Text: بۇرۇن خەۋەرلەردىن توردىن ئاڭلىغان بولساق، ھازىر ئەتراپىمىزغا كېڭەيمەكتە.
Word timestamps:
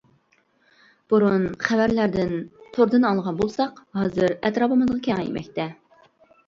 بۇرۇن 1.13 1.45
خەۋەرلەردىن 1.67 2.33
توردىن 2.79 3.07
ئاڭلىغان 3.11 3.39
بولساق، 3.43 3.87
ھازىر 4.01 4.35
ئەتراپىمىزغا 4.41 5.01
كېڭەيمەكتە. 5.11 5.71